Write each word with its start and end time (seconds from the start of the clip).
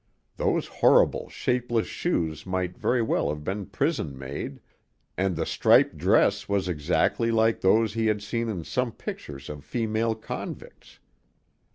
Those 0.37 0.65
horrible, 0.65 1.29
shapeless 1.29 1.85
shoes 1.85 2.43
might 2.43 2.75
very 2.75 3.03
well 3.03 3.29
have 3.29 3.43
been 3.43 3.67
prison 3.67 4.17
made, 4.17 4.59
and 5.15 5.35
the 5.35 5.45
striped 5.45 5.95
dress 5.95 6.49
was 6.49 6.67
exactly 6.67 7.29
like 7.29 7.61
those 7.61 7.93
he 7.93 8.07
had 8.07 8.23
seen 8.23 8.49
in 8.49 8.63
some 8.63 8.93
pictures 8.93 9.47
of 9.47 9.63
female 9.63 10.15
convicts. 10.15 10.97